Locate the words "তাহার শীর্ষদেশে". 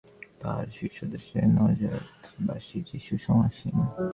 0.39-1.39